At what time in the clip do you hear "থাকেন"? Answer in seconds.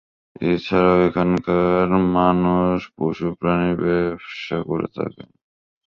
4.95-5.29